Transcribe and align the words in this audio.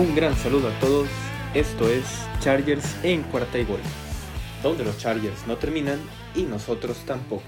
Un 0.00 0.14
gran 0.14 0.34
saludo 0.34 0.68
a 0.68 0.80
todos. 0.80 1.10
Esto 1.52 1.86
es 1.86 2.26
Chargers 2.40 2.96
en 3.04 3.22
cuarta 3.24 3.58
y 3.58 3.66
gol, 3.66 3.80
donde 4.62 4.82
los 4.82 4.96
Chargers 4.96 5.46
no 5.46 5.58
terminan 5.58 6.00
y 6.34 6.44
nosotros 6.44 7.04
tampoco. 7.04 7.44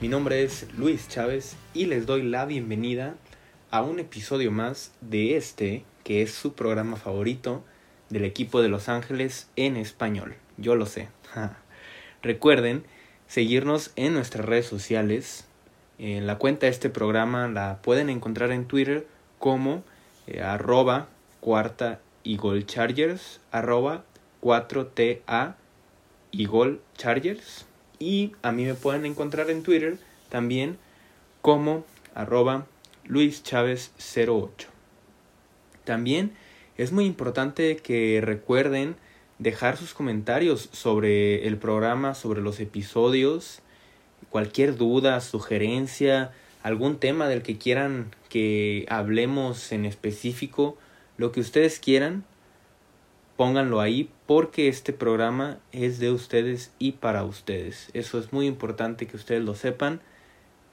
Mi 0.00 0.08
nombre 0.08 0.42
es 0.42 0.66
Luis 0.76 1.06
Chávez 1.06 1.54
y 1.72 1.86
les 1.86 2.04
doy 2.04 2.24
la 2.24 2.46
bienvenida 2.46 3.14
a 3.70 3.82
un 3.82 4.00
episodio 4.00 4.50
más 4.50 4.92
de 5.02 5.36
este, 5.36 5.84
que 6.02 6.22
es 6.22 6.34
su 6.34 6.54
programa 6.54 6.96
favorito 6.96 7.62
del 8.10 8.24
equipo 8.24 8.60
de 8.60 8.68
Los 8.68 8.88
Ángeles 8.88 9.48
en 9.54 9.76
español. 9.76 10.34
Yo 10.56 10.74
lo 10.74 10.86
sé. 10.86 11.10
Recuerden 12.24 12.82
seguirnos 13.28 13.92
en 13.94 14.14
nuestras 14.14 14.46
redes 14.46 14.66
sociales. 14.66 15.46
En 15.98 16.26
la 16.26 16.38
cuenta 16.38 16.66
de 16.66 16.72
este 16.72 16.90
programa 16.90 17.46
la 17.46 17.80
pueden 17.82 18.10
encontrar 18.10 18.50
en 18.50 18.64
Twitter 18.64 19.06
como 19.38 19.84
eh, 20.26 20.42
arroba 20.42 21.08
cuarta 21.42 22.00
y 22.22 22.36
gol 22.36 22.66
chargers 22.66 23.40
arroba 23.50 24.04
4TA 24.42 25.56
y 26.30 26.46
gol 26.46 26.80
chargers 26.96 27.66
y 27.98 28.32
a 28.42 28.52
mí 28.52 28.64
me 28.64 28.74
pueden 28.74 29.04
encontrar 29.04 29.50
en 29.50 29.64
Twitter 29.64 29.98
también 30.30 30.78
como 31.42 31.84
arroba 32.14 32.66
Luis 33.04 33.42
Chávez 33.42 33.90
08. 34.16 34.68
También 35.84 36.32
es 36.76 36.92
muy 36.92 37.06
importante 37.06 37.76
que 37.76 38.20
recuerden 38.22 38.94
dejar 39.40 39.76
sus 39.76 39.94
comentarios 39.94 40.68
sobre 40.72 41.48
el 41.48 41.58
programa, 41.58 42.14
sobre 42.14 42.40
los 42.40 42.60
episodios, 42.60 43.62
cualquier 44.30 44.76
duda, 44.76 45.20
sugerencia, 45.20 46.30
algún 46.62 46.98
tema 46.98 47.26
del 47.26 47.42
que 47.42 47.58
quieran 47.58 48.14
que 48.28 48.86
hablemos 48.88 49.72
en 49.72 49.84
específico, 49.84 50.78
lo 51.16 51.32
que 51.32 51.40
ustedes 51.40 51.78
quieran, 51.78 52.24
pónganlo 53.36 53.80
ahí 53.80 54.10
porque 54.26 54.68
este 54.68 54.92
programa 54.92 55.58
es 55.72 55.98
de 55.98 56.10
ustedes 56.10 56.72
y 56.78 56.92
para 56.92 57.24
ustedes. 57.24 57.90
Eso 57.92 58.18
es 58.18 58.32
muy 58.32 58.46
importante 58.46 59.06
que 59.06 59.16
ustedes 59.16 59.42
lo 59.42 59.54
sepan. 59.54 60.00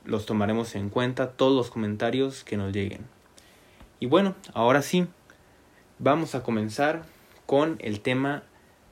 Los 0.05 0.25
tomaremos 0.25 0.75
en 0.75 0.89
cuenta 0.89 1.31
todos 1.31 1.55
los 1.55 1.69
comentarios 1.69 2.43
que 2.43 2.57
nos 2.57 2.73
lleguen. 2.73 3.01
Y 3.99 4.05
bueno, 4.05 4.35
ahora 4.53 4.81
sí, 4.81 5.07
vamos 5.97 6.35
a 6.35 6.43
comenzar 6.43 7.03
con 7.45 7.77
el 7.79 7.99
tema 7.99 8.43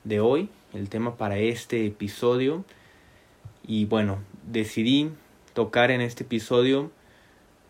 de 0.04 0.20
hoy, 0.20 0.50
el 0.74 0.90
tema 0.90 1.16
para 1.16 1.38
este 1.38 1.86
episodio. 1.86 2.66
Y 3.66 3.86
bueno, 3.86 4.20
decidí 4.44 5.12
tocar 5.54 5.92
en 5.92 6.02
este 6.02 6.24
episodio 6.24 6.92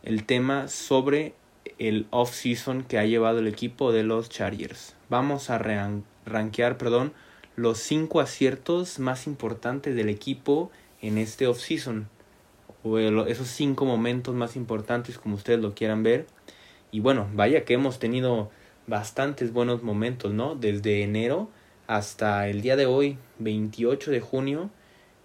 el 0.04 0.24
tema 0.24 0.68
sobre 0.68 1.34
el 1.80 2.08
off-season 2.10 2.84
que 2.84 2.98
ha 2.98 3.06
llevado 3.06 3.40
el 3.40 3.48
equipo 3.48 3.92
de 3.92 4.04
los 4.04 4.30
Chargers. 4.30 4.96
Vamos 5.10 5.50
a 5.50 5.58
rankear, 5.58 6.78
perdón, 6.78 7.14
los 7.56 7.80
cinco 7.80 8.20
aciertos 8.20 9.00
más 9.00 9.28
importantes 9.28 9.96
del 9.96 10.10
equipo 10.10 10.72
en 11.02 11.18
este 11.18 11.48
off-season. 11.48 12.10
O 12.84 12.98
esos 13.00 13.48
cinco 13.48 13.86
momentos 13.86 14.34
más 14.36 14.56
importantes 14.56 15.18
como 15.18 15.36
ustedes 15.36 15.60
lo 15.60 15.74
quieran 15.74 16.04
ver. 16.04 16.28
Y 16.92 17.00
bueno, 17.00 17.28
vaya 17.34 17.66
que 17.66 17.74
hemos 17.74 18.00
tenido 18.00 18.50
bastantes 18.88 19.52
buenos 19.52 19.84
momentos, 19.84 20.34
¿no? 20.34 20.56
Desde 20.56 21.04
enero 21.04 21.50
hasta 21.88 22.48
el 22.48 22.62
día 22.62 22.76
de 22.76 22.86
hoy, 22.86 23.18
28 23.40 24.12
de 24.12 24.20
junio, 24.20 24.70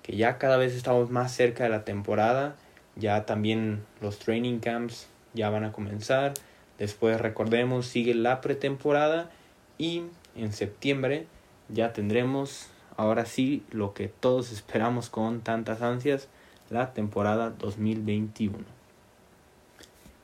que 0.03 0.17
ya 0.17 0.39
cada 0.39 0.57
vez 0.57 0.75
estamos 0.75 1.11
más 1.11 1.33
cerca 1.33 1.65
de 1.65 1.71
la 1.71 1.85
temporada. 1.85 2.57
Ya 2.97 3.25
también 3.25 3.85
los 4.01 4.19
training 4.19 4.59
camps 4.59 5.07
ya 5.35 5.51
van 5.51 5.65
a 5.65 5.73
comenzar. 5.73 6.35
Después 6.83 7.21
recordemos, 7.21 7.87
sigue 7.87 8.13
la 8.13 8.41
pretemporada 8.41 9.31
y 9.79 10.03
en 10.35 10.53
septiembre 10.53 11.29
ya 11.69 11.93
tendremos 11.93 12.71
ahora 12.97 13.25
sí 13.25 13.63
lo 13.71 13.95
que 13.95 14.09
todos 14.09 14.51
esperamos 14.51 15.09
con 15.09 15.43
tantas 15.43 15.81
ansias, 15.81 16.27
la 16.71 16.93
temporada 16.93 17.51
2021. 17.51 18.59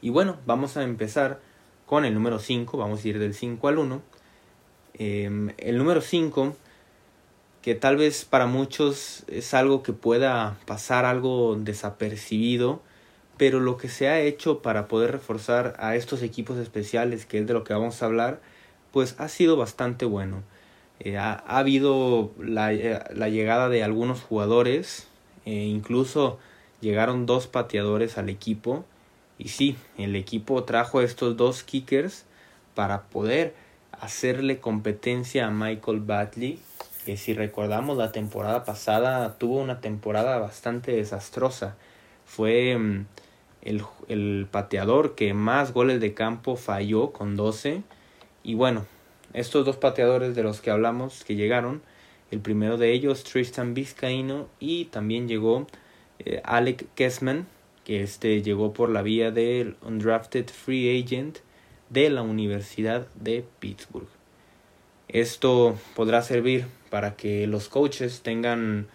Y 0.02 0.10
bueno, 0.10 0.38
vamos 0.46 0.76
a 0.76 0.82
empezar 0.82 1.38
con 1.86 2.04
el 2.04 2.12
número 2.12 2.40
5, 2.40 2.76
vamos 2.76 3.04
a 3.04 3.08
ir 3.08 3.20
del 3.20 3.34
5 3.34 3.68
al 3.68 3.78
1. 3.78 4.02
Em, 4.94 5.52
el 5.58 5.78
número 5.78 6.00
5, 6.00 6.56
que 7.62 7.76
tal 7.76 7.96
vez 7.96 8.24
para 8.24 8.46
muchos 8.46 9.22
es 9.28 9.54
algo 9.54 9.84
que 9.84 9.92
pueda 9.92 10.58
pasar 10.66 11.04
algo 11.04 11.54
desapercibido, 11.54 12.82
pero 13.38 13.60
lo 13.60 13.76
que 13.76 13.88
se 13.88 14.08
ha 14.08 14.20
hecho 14.20 14.60
para 14.60 14.88
poder 14.88 15.12
reforzar 15.12 15.74
a 15.78 15.96
estos 15.96 16.22
equipos 16.22 16.58
especiales, 16.58 17.24
que 17.24 17.38
es 17.38 17.46
de 17.46 17.54
lo 17.54 17.64
que 17.64 17.72
vamos 17.72 18.02
a 18.02 18.06
hablar, 18.06 18.40
pues 18.92 19.14
ha 19.18 19.28
sido 19.28 19.56
bastante 19.56 20.04
bueno. 20.04 20.42
Eh, 21.00 21.16
ha, 21.16 21.34
habido 21.46 22.32
la, 22.40 22.72
eh, 22.72 23.00
la, 23.14 23.28
llegada 23.28 23.68
de 23.68 23.84
algunos 23.84 24.20
jugadores, 24.20 25.06
e 25.44 25.54
incluso 25.54 26.38
llegaron 26.80 27.26
dos 27.26 27.46
pateadores 27.46 28.18
al 28.18 28.28
equipo. 28.28 28.84
Y 29.38 29.48
sí, 29.48 29.76
el 29.96 30.16
equipo 30.16 30.64
trajo 30.64 31.00
estos 31.00 31.36
dos 31.36 31.62
kickers 31.62 32.24
para 32.74 33.04
poder 33.04 33.54
hacerle 33.92 34.58
competencia 34.58 35.46
a 35.46 35.50
Michael 35.50 36.00
Batley, 36.00 36.58
que 37.04 37.16
si 37.16 37.34
recordamos 37.34 37.96
la 37.96 38.10
temporada 38.10 38.64
pasada 38.64 39.38
tuvo 39.38 39.60
una 39.60 39.80
temporada 39.80 40.38
bastante 40.38 40.92
desastrosa. 40.92 41.76
Fue 42.26 42.76
mm, 42.76 43.06
el, 43.62 43.82
el, 44.08 44.46
pateador 44.50 45.14
que 45.14 45.34
más 45.34 45.72
goles 45.72 46.00
de 46.00 46.14
campo 46.14 46.56
falló 46.56 47.12
con 47.12 47.36
12. 47.36 47.82
Y 48.42 48.54
bueno, 48.54 48.86
estos 49.32 49.64
dos 49.64 49.76
pateadores 49.76 50.34
de 50.34 50.42
los 50.42 50.60
que 50.60 50.70
hablamos 50.70 51.24
que 51.24 51.34
llegaron, 51.34 51.82
el 52.30 52.40
primero 52.40 52.76
de 52.76 52.92
ellos 52.92 53.24
Tristan 53.24 53.74
Vizcaíno 53.74 54.48
y 54.60 54.86
también 54.86 55.28
llegó 55.28 55.66
eh, 56.18 56.40
Alec 56.44 56.86
Kessman, 56.94 57.46
que 57.84 58.02
este 58.02 58.42
llegó 58.42 58.72
por 58.72 58.90
la 58.90 59.02
vía 59.02 59.30
del 59.30 59.76
undrafted 59.82 60.46
free 60.48 61.02
agent 61.02 61.38
de 61.90 62.10
la 62.10 62.22
Universidad 62.22 63.06
de 63.14 63.44
Pittsburgh. 63.60 64.08
Esto 65.08 65.78
podrá 65.96 66.20
servir 66.20 66.66
para 66.90 67.16
que 67.16 67.46
los 67.46 67.68
coaches 67.68 68.20
tengan 68.22 68.88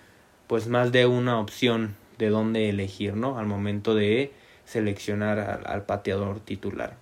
pues 0.48 0.68
más 0.68 0.92
de 0.92 1.08
una 1.08 1.40
opción 1.40 1.96
de 2.20 2.30
dónde 2.30 2.70
elegir, 2.70 3.16
¿no? 3.16 3.40
Al 3.40 3.48
momento 3.48 3.96
de 3.96 4.32
seleccionar 4.66 5.64
al, 5.66 5.84
pateador 5.84 6.40
titular. 6.40 6.96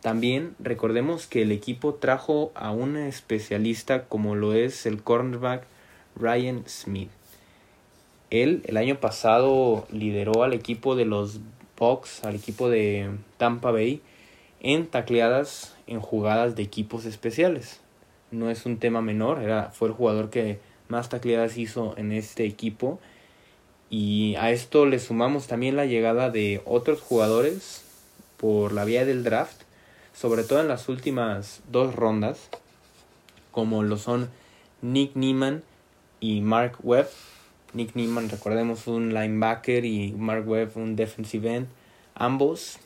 También 0.00 0.54
recordemos 0.58 1.26
que 1.26 1.42
el 1.42 1.52
equipo 1.52 1.94
trajo 1.94 2.52
a 2.54 2.70
un 2.70 2.96
especialista 2.96 4.04
como 4.04 4.34
lo 4.34 4.52
es 4.52 4.84
el 4.86 5.02
cornerback 5.02 5.64
Ryan 6.16 6.64
Smith. 6.66 7.10
Él 8.30 8.62
el 8.66 8.76
año 8.76 9.00
pasado 9.00 9.86
lideró 9.90 10.42
al 10.42 10.52
equipo 10.52 10.96
de 10.96 11.04
los 11.04 11.40
Bucks, 11.78 12.24
al 12.24 12.34
equipo 12.34 12.68
de 12.68 13.10
Tampa 13.36 13.70
Bay, 13.70 14.00
en 14.60 14.86
tacleadas 14.86 15.74
en 15.86 16.00
jugadas 16.00 16.56
de 16.56 16.62
equipos 16.62 17.04
especiales. 17.04 17.80
No 18.30 18.50
es 18.50 18.66
un 18.66 18.78
tema 18.78 19.02
menor, 19.02 19.42
era, 19.42 19.70
fue 19.70 19.88
el 19.88 19.94
jugador 19.94 20.30
que 20.30 20.58
más 20.88 21.08
tacleadas 21.08 21.56
hizo 21.56 21.94
en 21.96 22.12
este 22.12 22.44
equipo. 22.44 22.98
Y 23.96 24.34
a 24.40 24.50
esto 24.50 24.86
le 24.86 24.98
sumamos 24.98 25.46
también 25.46 25.76
la 25.76 25.86
llegada 25.86 26.28
de 26.28 26.60
otros 26.64 27.00
jugadores 27.00 27.84
por 28.38 28.72
la 28.72 28.84
vía 28.84 29.04
del 29.04 29.22
draft, 29.22 29.62
sobre 30.12 30.42
todo 30.42 30.60
en 30.60 30.66
las 30.66 30.88
últimas 30.88 31.60
dos 31.70 31.94
rondas, 31.94 32.48
como 33.52 33.84
lo 33.84 33.96
son 33.96 34.30
Nick 34.82 35.14
Neiman 35.14 35.62
y 36.18 36.40
Mark 36.40 36.78
Webb. 36.82 37.08
Nick 37.72 37.94
Neiman, 37.94 38.30
recordemos, 38.30 38.88
un 38.88 39.14
linebacker 39.14 39.84
y 39.84 40.10
Mark 40.10 40.48
Webb, 40.48 40.72
un 40.74 40.96
defensive 40.96 41.54
end. 41.54 41.68
Ambos 42.16 42.80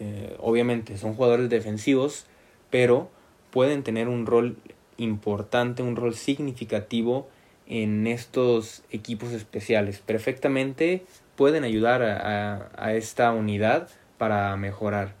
eh, 0.00 0.34
obviamente 0.40 0.96
son 0.96 1.12
jugadores 1.12 1.50
defensivos, 1.50 2.24
pero 2.70 3.10
pueden 3.50 3.82
tener 3.82 4.08
un 4.08 4.24
rol 4.24 4.56
importante, 4.96 5.82
un 5.82 5.96
rol 5.96 6.14
significativo 6.14 7.28
en 7.66 8.06
estos 8.06 8.82
equipos 8.90 9.32
especiales. 9.32 9.98
Perfectamente 9.98 11.04
pueden 11.36 11.64
ayudar 11.64 12.02
a, 12.02 12.94
esta 12.94 13.32
unidad 13.32 13.88
para 14.18 14.56
mejorar. 14.56 15.14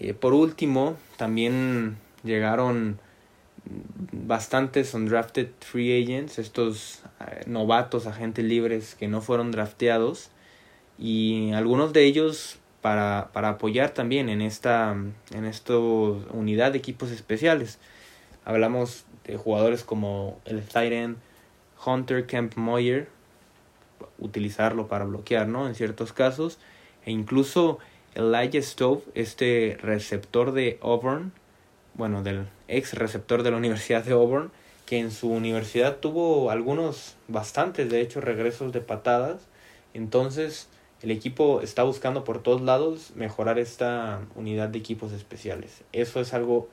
Eh, 0.00 0.14
por 0.14 0.34
último, 0.34 0.96
también 1.16 1.96
llegaron 2.24 2.98
bastantes 4.12 4.94
undrafted 4.94 5.48
free 5.60 6.02
agents, 6.02 6.38
estos 6.38 7.02
eh, 7.20 7.42
novatos, 7.46 8.06
agentes 8.06 8.44
libres 8.44 8.94
que 8.94 9.08
no 9.08 9.20
fueron 9.20 9.50
drafteados 9.50 10.30
y 10.98 11.52
algunos 11.52 11.92
de 11.92 12.04
ellos 12.04 12.58
para, 12.80 13.30
para 13.32 13.50
apoyar 13.50 13.90
también 13.90 14.28
en 14.28 14.40
esta, 14.40 14.96
en 15.32 15.52
unidad 16.32 16.72
de 16.72 16.78
equipos 16.78 17.10
especiales. 17.10 17.78
Hablamos 18.44 19.04
de 19.24 19.36
jugadores 19.36 19.84
como 19.84 20.40
el 20.46 20.62
Tyrant 20.62 21.18
Hunter 21.84 22.26
Kemp 22.26 22.56
Moyer, 22.56 23.08
utilizarlo 24.18 24.88
para 24.88 25.04
bloquear, 25.04 25.48
¿no? 25.48 25.66
En 25.66 25.74
ciertos 25.74 26.12
casos. 26.12 26.58
E 27.04 27.10
incluso 27.10 27.78
Elijah 28.14 28.62
Stove, 28.62 29.02
este 29.14 29.78
receptor 29.80 30.52
de 30.52 30.78
Auburn, 30.82 31.32
bueno, 31.94 32.22
del 32.22 32.46
ex 32.68 32.94
receptor 32.94 33.42
de 33.42 33.50
la 33.50 33.56
Universidad 33.56 34.04
de 34.04 34.12
Auburn, 34.12 34.50
que 34.86 34.98
en 34.98 35.10
su 35.10 35.30
universidad 35.30 35.96
tuvo 35.96 36.50
algunos, 36.50 37.16
bastantes 37.28 37.90
de 37.90 38.00
hecho, 38.00 38.20
regresos 38.20 38.72
de 38.72 38.80
patadas. 38.80 39.42
Entonces, 39.94 40.68
el 41.02 41.10
equipo 41.10 41.60
está 41.60 41.82
buscando 41.82 42.24
por 42.24 42.42
todos 42.42 42.60
lados 42.60 43.12
mejorar 43.14 43.58
esta 43.58 44.20
unidad 44.34 44.68
de 44.68 44.78
equipos 44.78 45.12
especiales. 45.12 45.84
Eso 45.92 46.20
es 46.20 46.34
algo 46.34 46.68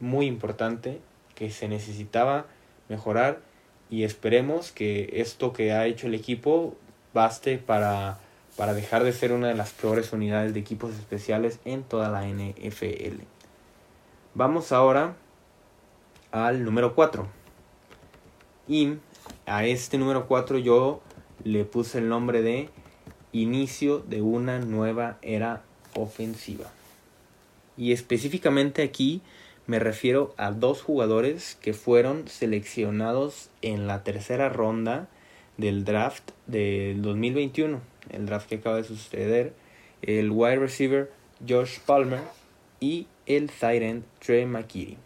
muy 0.00 0.26
importante 0.26 1.00
que 1.34 1.50
se 1.50 1.68
necesitaba 1.68 2.46
mejorar 2.88 3.40
y 3.90 4.04
esperemos 4.04 4.70
que 4.70 5.10
esto 5.14 5.52
que 5.52 5.72
ha 5.72 5.86
hecho 5.86 6.06
el 6.06 6.14
equipo 6.14 6.76
baste 7.12 7.58
para, 7.58 8.20
para 8.56 8.72
dejar 8.72 9.02
de 9.02 9.12
ser 9.12 9.32
una 9.32 9.48
de 9.48 9.54
las 9.54 9.70
peores 9.72 10.12
unidades 10.12 10.54
de 10.54 10.60
equipos 10.60 10.94
especiales 10.94 11.58
en 11.64 11.82
toda 11.82 12.08
la 12.08 12.26
NFL. 12.26 13.22
Vamos 14.34 14.70
ahora 14.70 15.16
al 16.30 16.64
número 16.64 16.94
4. 16.94 17.26
Y 18.68 18.94
a 19.46 19.64
este 19.64 19.98
número 19.98 20.28
4 20.28 20.58
yo 20.58 21.00
le 21.42 21.64
puse 21.64 21.98
el 21.98 22.08
nombre 22.08 22.42
de 22.42 22.68
inicio 23.32 23.98
de 23.98 24.22
una 24.22 24.60
nueva 24.60 25.18
era 25.22 25.62
ofensiva. 25.94 26.70
Y 27.76 27.92
específicamente 27.92 28.82
aquí 28.82 29.22
me 29.66 29.78
refiero 29.78 30.34
a 30.36 30.50
dos 30.50 30.82
jugadores 30.82 31.56
que 31.60 31.74
fueron 31.74 32.28
seleccionados 32.28 33.50
en 33.62 33.86
la 33.86 34.02
tercera 34.02 34.48
ronda 34.48 35.08
del 35.56 35.84
draft 35.84 36.30
del 36.46 37.02
2021, 37.02 37.80
el 38.10 38.26
draft 38.26 38.48
que 38.48 38.56
acaba 38.56 38.76
de 38.76 38.84
suceder, 38.84 39.52
el 40.02 40.30
wide 40.30 40.56
receiver 40.56 41.10
Josh 41.46 41.78
Palmer 41.80 42.20
y 42.80 43.06
el 43.26 43.50
Tyrant 43.50 44.04
Trey 44.18 44.46
McKitty. 44.46 44.96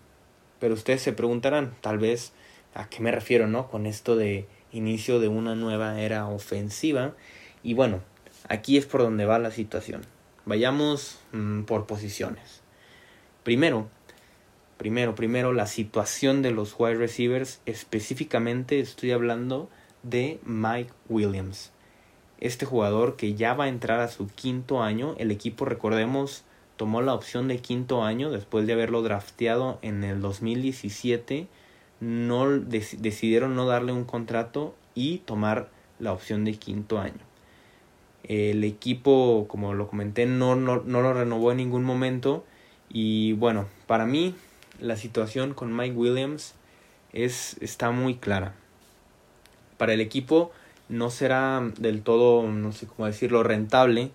Pero 0.60 0.74
ustedes 0.74 1.02
se 1.02 1.12
preguntarán, 1.12 1.74
tal 1.80 1.98
vez, 1.98 2.32
a 2.74 2.88
qué 2.88 3.00
me 3.00 3.12
refiero, 3.12 3.46
¿no? 3.46 3.68
Con 3.68 3.86
esto 3.86 4.16
de 4.16 4.46
inicio 4.72 5.20
de 5.20 5.28
una 5.28 5.54
nueva 5.54 6.00
era 6.00 6.26
ofensiva. 6.26 7.14
Y 7.62 7.74
bueno, 7.74 8.00
aquí 8.48 8.76
es 8.76 8.86
por 8.86 9.02
donde 9.02 9.26
va 9.26 9.38
la 9.38 9.50
situación. 9.50 10.02
Vayamos 10.46 11.20
mm, 11.32 11.62
por 11.62 11.86
posiciones. 11.86 12.62
Primero, 13.42 13.88
primero, 14.76 15.15
primero, 15.15 15.53
la 15.53 15.67
situación 15.67 16.43
de 16.43 16.50
los 16.50 16.75
wide 16.79 16.97
receivers. 16.97 17.61
Específicamente 17.67 18.81
estoy 18.81 19.12
hablando 19.12 19.69
de 20.03 20.38
Mike 20.44 20.93
Williams. 21.09 21.73
Este 22.41 22.67
jugador 22.67 23.17
que 23.17 23.35
ya 23.35 23.55
va 23.55 23.65
a 23.65 23.69
entrar 23.69 24.00
a 24.00 24.09
su 24.09 24.26
quinto 24.29 24.82
año. 24.82 25.15
El 25.19 25.31
equipo, 25.31 25.65
recordemos, 25.65 26.44
tomó 26.76 27.00
la 27.03 27.15
opción 27.15 27.49
de 27.49 27.59
quinto 27.59 28.03
año 28.03 28.31
después 28.31 28.67
de 28.67 28.73
haberlo 28.75 29.03
drafteado 29.03 29.79
en 29.82 30.05
el 30.05 30.21
2017. 30.21 31.47
No 32.00 32.50
decidieron 32.50 33.55
no 33.55 33.67
darle 33.67 33.93
un 33.93 34.05
contrato 34.05 34.75
y 34.94 35.19
tomar 35.19 35.71
la 35.99 36.12
opción 36.12 36.44
de 36.44 36.55
quinto 36.55 36.99
año. 36.99 37.21
El 38.25 38.65
equipo, 38.65 39.47
como 39.49 39.75
lo 39.75 39.87
comenté, 39.87 40.26
no, 40.26 40.56
no, 40.56 40.82
no 40.85 41.03
lo 41.03 41.12
renovó 41.12 41.53
en 41.53 41.59
ningún 41.59 41.85
momento. 41.85 42.44
Y 42.88 43.32
bueno, 43.35 43.67
para 43.87 44.06
mí 44.06 44.35
la 44.81 44.97
situación 44.97 45.55
con 45.55 45.75
Mike 45.76 45.97
Williams 45.97 46.55
es, 47.12 47.56
está 47.61 47.91
muy 47.91 48.17
clara. 48.17 48.55
Para 49.79 49.93
el 49.93 50.00
equipo 50.00 50.53
no 50.88 51.11
será 51.11 51.62
del 51.79 52.03
todo, 52.03 52.49
no 52.49 52.73
sé 52.73 52.87
cómo 52.87 53.06
decirlo, 53.06 53.43
rentable 53.43 54.11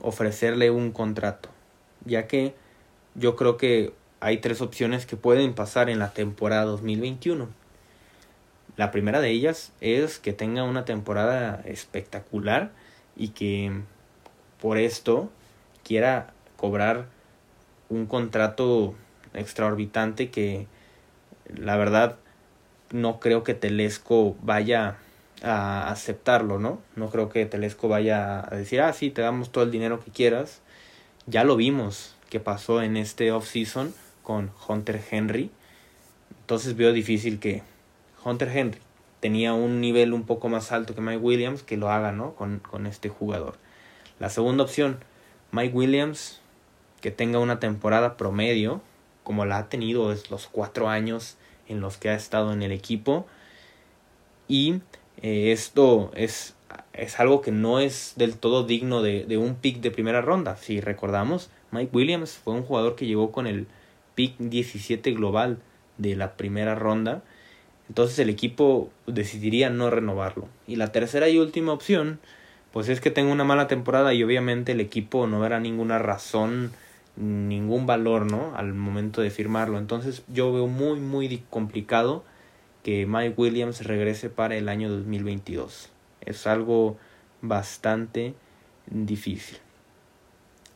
ofrecerle 0.00 0.70
un 0.70 0.92
contrato 0.92 1.50
ya 2.04 2.26
que 2.26 2.54
yo 3.14 3.36
creo 3.36 3.56
que 3.56 3.92
hay 4.20 4.38
tres 4.38 4.60
opciones 4.60 5.06
que 5.06 5.16
pueden 5.16 5.54
pasar 5.54 5.90
en 5.90 5.98
la 5.98 6.12
temporada 6.12 6.64
2021. 6.64 7.48
La 8.76 8.90
primera 8.90 9.20
de 9.20 9.30
ellas 9.30 9.72
es 9.80 10.18
que 10.18 10.32
tenga 10.32 10.64
una 10.64 10.84
temporada 10.84 11.62
espectacular 11.64 12.72
y 13.16 13.28
que 13.28 13.72
por 14.60 14.78
esto 14.78 15.30
quiera 15.84 16.32
cobrar 16.56 17.06
un 17.88 18.06
contrato 18.06 18.94
extraorbitante 19.38 20.30
que 20.30 20.66
la 21.54 21.76
verdad 21.76 22.16
no 22.90 23.20
creo 23.20 23.44
que 23.44 23.54
Telesco 23.54 24.36
vaya 24.42 24.96
a 25.42 25.90
aceptarlo, 25.90 26.58
¿no? 26.58 26.80
No 26.96 27.10
creo 27.10 27.28
que 27.28 27.46
Telesco 27.46 27.88
vaya 27.88 28.40
a 28.40 28.56
decir, 28.56 28.80
ah, 28.80 28.92
sí, 28.92 29.10
te 29.10 29.22
damos 29.22 29.52
todo 29.52 29.64
el 29.64 29.70
dinero 29.70 30.00
que 30.00 30.10
quieras 30.10 30.62
ya 31.28 31.44
lo 31.44 31.56
vimos 31.56 32.16
que 32.30 32.40
pasó 32.40 32.80
en 32.80 32.96
este 32.96 33.32
off-season 33.32 33.92
con 34.22 34.50
Hunter 34.66 35.02
Henry. 35.10 35.50
Entonces 36.40 36.74
veo 36.74 36.92
difícil 36.94 37.38
que 37.38 37.62
Hunter 38.24 38.48
Henry 38.48 38.78
tenía 39.20 39.52
un 39.52 39.80
nivel 39.80 40.14
un 40.14 40.24
poco 40.24 40.48
más 40.48 40.72
alto 40.72 40.94
que 40.94 41.02
Mike 41.02 41.18
Williams 41.18 41.62
que 41.62 41.76
lo 41.76 41.90
haga 41.90 42.12
¿no? 42.12 42.34
con, 42.34 42.60
con 42.60 42.86
este 42.86 43.10
jugador. 43.10 43.56
La 44.18 44.30
segunda 44.30 44.64
opción, 44.64 45.04
Mike 45.52 45.74
Williams 45.74 46.40
que 47.02 47.10
tenga 47.10 47.38
una 47.40 47.60
temporada 47.60 48.16
promedio 48.16 48.80
como 49.28 49.44
la 49.44 49.58
ha 49.58 49.68
tenido 49.68 50.10
es 50.10 50.30
los 50.30 50.46
cuatro 50.46 50.88
años 50.88 51.36
en 51.68 51.82
los 51.82 51.98
que 51.98 52.08
ha 52.08 52.14
estado 52.14 52.54
en 52.54 52.62
el 52.62 52.72
equipo 52.72 53.26
y 54.48 54.80
eh, 55.20 55.52
esto 55.52 56.10
es 56.14 56.54
es 56.94 57.20
algo 57.20 57.42
que 57.42 57.52
no 57.52 57.78
es 57.78 58.14
del 58.16 58.38
todo 58.38 58.64
digno 58.64 59.02
de, 59.02 59.26
de, 59.26 59.36
un 59.36 59.54
pick 59.54 59.80
de 59.80 59.90
primera 59.90 60.22
ronda. 60.22 60.56
Si 60.56 60.80
recordamos, 60.80 61.50
Mike 61.70 61.90
Williams 61.94 62.40
fue 62.42 62.54
un 62.54 62.62
jugador 62.62 62.96
que 62.96 63.06
llegó 63.06 63.30
con 63.32 63.46
el 63.46 63.66
pick 64.14 64.36
17 64.38 65.12
global 65.12 65.58
de 65.98 66.16
la 66.16 66.36
primera 66.38 66.74
ronda. 66.74 67.22
Entonces 67.88 68.18
el 68.18 68.30
equipo 68.30 68.90
decidiría 69.06 69.68
no 69.68 69.90
renovarlo. 69.90 70.48
Y 70.66 70.76
la 70.76 70.90
tercera 70.90 71.28
y 71.28 71.38
última 71.38 71.72
opción, 71.72 72.18
pues 72.72 72.88
es 72.88 73.00
que 73.00 73.10
tenga 73.10 73.32
una 73.32 73.44
mala 73.44 73.68
temporada 73.68 74.14
y 74.14 74.22
obviamente 74.22 74.72
el 74.72 74.80
equipo 74.80 75.26
no 75.26 75.40
verá 75.40 75.60
ninguna 75.60 75.98
razón, 75.98 76.72
ningún 77.18 77.86
valor, 77.86 78.30
¿no? 78.30 78.54
Al 78.56 78.74
momento 78.74 79.20
de 79.20 79.30
firmarlo. 79.30 79.78
Entonces 79.78 80.22
yo 80.28 80.52
veo 80.52 80.66
muy, 80.66 81.00
muy 81.00 81.44
complicado 81.50 82.24
que 82.82 83.06
Mike 83.06 83.34
Williams 83.36 83.84
regrese 83.84 84.30
para 84.30 84.56
el 84.56 84.68
año 84.68 84.88
2022 84.90 85.90
es 86.28 86.46
algo 86.46 86.96
bastante 87.42 88.34
difícil. 88.86 89.58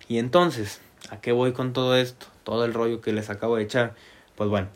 Y 0.08 0.18
entonces, 0.18 0.80
¿a 1.10 1.20
qué 1.20 1.32
voy 1.32 1.52
con 1.52 1.72
todo 1.72 1.96
esto? 1.96 2.26
Todo 2.42 2.64
el 2.64 2.74
rollo 2.74 3.00
que 3.00 3.12
les 3.12 3.30
acabo 3.30 3.56
de 3.56 3.64
echar. 3.64 3.94
Pues 4.36 4.50
bueno, 4.50 4.68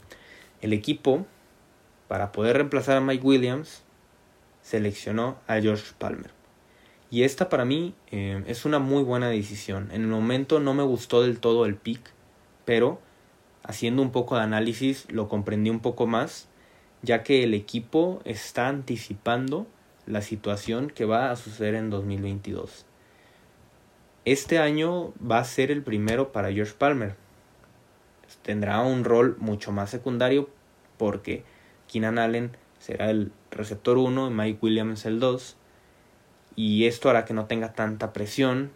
el 0.61 0.73
equipo, 0.73 1.26
para 2.09 2.33
poder 2.33 2.57
reemplazar 2.57 2.99
a 2.99 3.00
Mike 3.00 3.26
Williams, 3.26 3.83
seleccionó 4.62 5.38
a 5.47 5.61
George 5.61 5.93
Palmer. 5.99 6.36
Y 7.11 7.23
esta 7.23 7.49
para 7.49 7.65
mí 7.65 7.95
eh, 8.11 8.43
es 8.47 8.65
una 8.65 8.79
muy 8.79 9.03
buena 9.03 9.29
decisión. 9.29 9.91
En 9.93 10.03
el 10.03 10.09
momento 10.09 10.61
no 10.61 10.75
me 10.75 10.83
gustó 10.83 11.23
del 11.23 11.39
todo 11.39 11.65
el 11.65 11.77
pick, 11.77 12.01
pero 12.65 13.01
haciendo 13.63 14.03
un 14.03 14.11
poco 14.11 14.37
de 14.37 14.43
análisis 14.43 15.07
lo 15.11 15.29
comprendí 15.29 15.71
un 15.71 15.81
poco 15.81 16.07
más, 16.07 16.49
ya 17.03 17.23
que 17.23 17.45
el 17.45 17.55
equipo 17.55 18.21
está 18.25 18.69
anticipando 18.69 19.67
la 20.07 20.23
situación 20.23 20.91
que 20.91 21.05
va 21.05 21.31
a 21.31 21.37
suceder 21.37 21.75
en 21.75 21.91
2022. 21.91 22.87
Este 24.25 24.59
año 24.59 25.13
va 25.19 25.39
a 25.39 25.45
ser 25.45 25.71
el 25.71 25.83
primero 25.83 26.33
para 26.33 26.53
George 26.53 26.75
Palmer. 26.77 27.15
Tendrá 28.43 28.81
un 28.81 29.05
rol 29.05 29.37
mucho 29.39 29.71
más 29.71 29.91
secundario 29.91 30.49
porque 30.97 31.45
Keenan 31.87 32.19
Allen 32.19 32.57
será 32.79 33.11
el 33.11 33.31
receptor 33.51 33.99
1 33.99 34.29
y 34.29 34.31
Mike 34.31 34.59
Williams 34.63 35.07
el 35.07 35.21
2. 35.21 35.57
Y 36.57 36.87
esto 36.87 37.11
hará 37.11 37.25
que 37.25 37.35
no 37.35 37.45
tenga 37.47 37.75
tanta 37.75 38.13
presión 38.13 38.73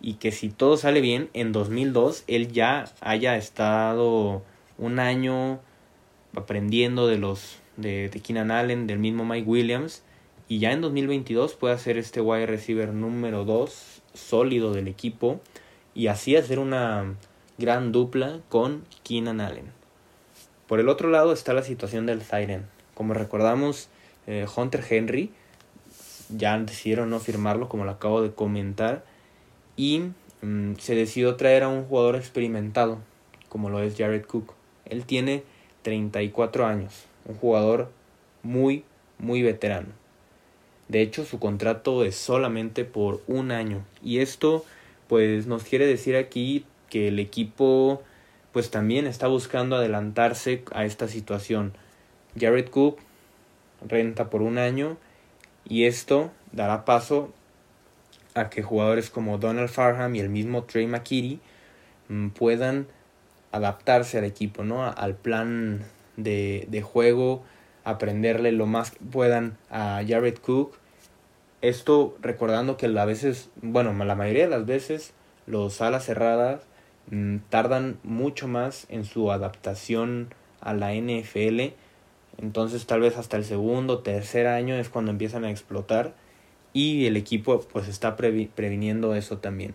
y 0.00 0.14
que 0.14 0.32
si 0.32 0.50
todo 0.50 0.76
sale 0.76 1.00
bien, 1.00 1.30
en 1.32 1.52
2002 1.52 2.24
él 2.26 2.52
ya 2.52 2.84
haya 3.00 3.36
estado 3.36 4.42
un 4.76 4.98
año 4.98 5.60
aprendiendo 6.34 7.06
de 7.06 7.16
los 7.16 7.58
de, 7.76 8.10
Keenan 8.22 8.50
Allen, 8.50 8.86
del 8.86 8.98
mismo 8.98 9.24
Mike 9.24 9.48
Williams 9.48 10.02
y 10.48 10.58
ya 10.58 10.72
en 10.72 10.80
2022 10.80 11.54
puede 11.54 11.78
ser 11.78 11.96
este 11.96 12.20
wide 12.20 12.46
receiver 12.46 12.92
número 12.92 13.44
2 13.44 14.02
sólido 14.12 14.72
del 14.72 14.88
equipo 14.88 15.40
y 15.94 16.08
así 16.08 16.36
hacer 16.36 16.58
una 16.58 17.14
gran 17.56 17.92
dupla 17.92 18.40
con 18.48 18.84
Keenan 19.04 19.40
Allen. 19.40 19.72
Por 20.66 20.80
el 20.80 20.88
otro 20.88 21.08
lado 21.08 21.32
está 21.32 21.54
la 21.54 21.62
situación 21.62 22.06
del 22.06 22.22
Siren. 22.22 22.66
Como 22.94 23.14
recordamos, 23.14 23.88
eh, 24.26 24.46
Hunter 24.54 24.84
Henry 24.88 25.30
ya 26.28 26.58
decidieron 26.58 27.10
no 27.10 27.20
firmarlo, 27.20 27.68
como 27.68 27.84
lo 27.84 27.90
acabo 27.90 28.22
de 28.22 28.32
comentar, 28.32 29.04
y 29.76 30.10
mm, 30.42 30.74
se 30.78 30.94
decidió 30.94 31.36
traer 31.36 31.64
a 31.64 31.68
un 31.68 31.84
jugador 31.84 32.16
experimentado, 32.16 32.98
como 33.48 33.70
lo 33.70 33.80
es 33.80 33.96
Jared 33.96 34.24
Cook. 34.24 34.54
Él 34.84 35.04
tiene 35.04 35.42
34 35.82 36.66
años, 36.66 37.04
un 37.26 37.36
jugador 37.36 37.90
muy, 38.42 38.84
muy 39.18 39.42
veterano. 39.42 39.88
De 40.88 41.00
hecho, 41.00 41.24
su 41.24 41.38
contrato 41.38 42.04
es 42.04 42.14
solamente 42.14 42.84
por 42.84 43.22
un 43.26 43.50
año. 43.50 43.84
Y 44.02 44.18
esto, 44.18 44.64
pues, 45.08 45.46
nos 45.46 45.64
quiere 45.64 45.86
decir 45.86 46.16
aquí 46.16 46.66
que 46.90 47.08
el 47.08 47.18
equipo 47.18 48.02
pues 48.52 48.70
también 48.70 49.08
está 49.08 49.26
buscando 49.26 49.74
adelantarse 49.74 50.62
a 50.72 50.84
esta 50.84 51.08
situación. 51.08 51.72
Jared 52.38 52.68
Cook 52.68 53.00
renta 53.84 54.30
por 54.30 54.42
un 54.42 54.58
año 54.58 54.96
y 55.68 55.84
esto 55.84 56.30
dará 56.52 56.84
paso 56.84 57.32
a 58.34 58.50
que 58.50 58.62
jugadores 58.62 59.10
como 59.10 59.38
Donald 59.38 59.68
Farham 59.68 60.14
y 60.14 60.20
el 60.20 60.28
mismo 60.28 60.64
Trey 60.64 60.86
McKitty 60.86 61.40
mm, 62.08 62.28
puedan 62.30 62.86
adaptarse 63.52 64.18
al 64.18 64.24
equipo, 64.24 64.64
¿no? 64.64 64.84
Al 64.84 65.14
plan 65.14 65.84
de, 66.16 66.66
de 66.68 66.82
juego, 66.82 67.44
aprenderle 67.84 68.50
lo 68.52 68.66
más 68.66 68.90
que 68.90 68.98
puedan 69.04 69.56
a 69.70 70.02
Jared 70.06 70.38
Cook. 70.38 70.76
Esto 71.60 72.16
recordando 72.20 72.76
que 72.76 72.86
a 72.86 73.04
veces, 73.04 73.50
bueno, 73.62 73.92
la 74.04 74.14
mayoría 74.14 74.44
de 74.44 74.50
las 74.50 74.66
veces 74.66 75.14
los 75.46 75.80
alas 75.80 76.04
cerradas 76.04 76.62
mm, 77.10 77.38
tardan 77.50 77.98
mucho 78.02 78.48
más 78.48 78.86
en 78.88 79.04
su 79.04 79.30
adaptación 79.30 80.34
a 80.60 80.74
la 80.74 80.94
NFL. 80.94 81.74
Entonces 82.38 82.86
tal 82.86 83.00
vez 83.00 83.16
hasta 83.16 83.36
el 83.36 83.44
segundo, 83.44 84.00
tercer 84.00 84.46
año 84.46 84.74
es 84.74 84.88
cuando 84.88 85.10
empiezan 85.10 85.44
a 85.44 85.50
explotar 85.50 86.14
y 86.72 87.06
el 87.06 87.16
equipo 87.16 87.60
pues 87.60 87.88
está 87.88 88.16
previniendo 88.16 89.14
eso 89.14 89.38
también. 89.38 89.74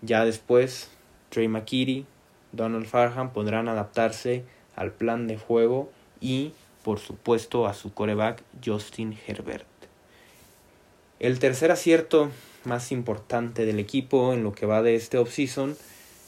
Ya 0.00 0.24
después 0.24 0.90
Trey 1.28 1.48
McKitty, 1.48 2.06
Donald 2.52 2.86
Farham 2.86 3.32
podrán 3.32 3.68
adaptarse 3.68 4.44
al 4.74 4.92
plan 4.92 5.26
de 5.26 5.36
juego 5.36 5.90
y 6.20 6.52
por 6.82 6.98
supuesto 6.98 7.66
a 7.66 7.74
su 7.74 7.92
coreback 7.92 8.42
Justin 8.64 9.18
Herbert. 9.26 9.66
El 11.20 11.38
tercer 11.38 11.70
acierto 11.70 12.30
más 12.64 12.92
importante 12.92 13.66
del 13.66 13.78
equipo 13.78 14.32
en 14.32 14.44
lo 14.44 14.52
que 14.52 14.66
va 14.66 14.82
de 14.82 14.94
este 14.94 15.18
offseason, 15.18 15.76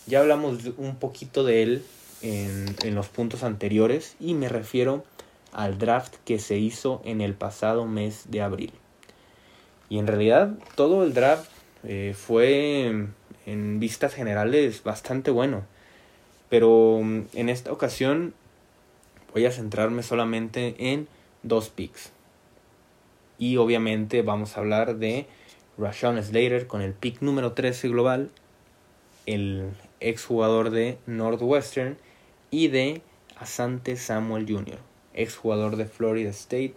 ya 0.06 0.20
hablamos 0.20 0.58
un 0.76 0.96
poquito 0.96 1.44
de 1.44 1.62
él 1.62 1.84
en, 2.22 2.74
en 2.82 2.94
los 2.94 3.08
puntos 3.08 3.42
anteriores 3.42 4.16
y 4.20 4.34
me 4.34 4.48
refiero 4.48 5.04
al 5.52 5.78
draft 5.78 6.16
que 6.24 6.38
se 6.38 6.58
hizo 6.58 7.00
en 7.04 7.20
el 7.20 7.34
pasado 7.34 7.86
mes 7.86 8.24
de 8.30 8.42
abril. 8.42 8.72
Y 9.88 9.98
en 9.98 10.06
realidad 10.06 10.54
todo 10.76 11.04
el 11.04 11.14
draft 11.14 11.50
eh, 11.84 12.14
fue 12.16 13.06
en 13.46 13.80
vistas 13.80 14.14
generales 14.14 14.82
bastante 14.84 15.30
bueno. 15.30 15.64
Pero 16.48 17.00
mm, 17.02 17.22
en 17.34 17.48
esta 17.48 17.72
ocasión 17.72 18.34
voy 19.32 19.46
a 19.46 19.52
centrarme 19.52 20.02
solamente 20.02 20.74
en 20.78 21.08
dos 21.42 21.70
picks. 21.70 22.12
Y 23.38 23.56
obviamente 23.56 24.22
vamos 24.22 24.56
a 24.56 24.60
hablar 24.60 24.96
de 24.96 25.26
Rashawn 25.78 26.22
Slater 26.22 26.66
con 26.66 26.82
el 26.82 26.92
pick 26.92 27.22
número 27.22 27.52
13 27.52 27.88
global, 27.88 28.30
el 29.26 29.70
exjugador 30.00 30.70
de 30.70 30.98
Northwestern, 31.06 31.96
y 32.50 32.68
de 32.68 33.00
Asante 33.38 33.96
Samuel 33.96 34.44
Jr., 34.46 34.78
exjugador 35.14 35.76
de 35.76 35.86
Florida 35.86 36.30
State, 36.30 36.74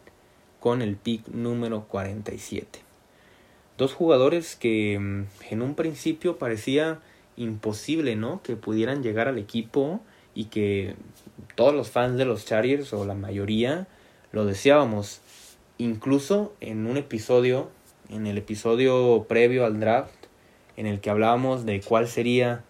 con 0.60 0.82
el 0.82 0.96
pick 0.96 1.28
número 1.28 1.86
47. 1.88 2.80
Dos 3.78 3.94
jugadores 3.94 4.56
que 4.56 4.98
mm, 5.00 5.26
en 5.50 5.62
un 5.62 5.76
principio 5.76 6.38
parecía 6.38 7.00
imposible, 7.36 8.16
¿no? 8.16 8.42
Que 8.44 8.56
pudieran 8.56 9.04
llegar 9.04 9.28
al 9.28 9.38
equipo 9.38 10.00
y 10.36 10.46
que 10.46 10.96
todos 11.56 11.74
los 11.74 11.90
fans 11.90 12.18
de 12.18 12.26
los 12.26 12.46
Chargers 12.46 12.94
o 12.94 13.06
la 13.06 13.16
mayoría 13.16 13.88
lo 14.32 14.46
deseábamos. 14.46 15.22
Incluso 15.78 16.54
en 16.62 16.88
un 16.88 16.98
episodio, 16.98 17.70
en 18.10 18.28
el 18.28 18.38
episodio 18.38 19.26
previo 19.28 19.66
al 19.66 19.80
draft, 19.80 20.14
en 20.78 20.86
el 20.86 21.02
que 21.02 21.10
hablábamos 21.10 21.66
de 21.66 21.82
cuál 21.82 22.08
sería, 22.08 22.64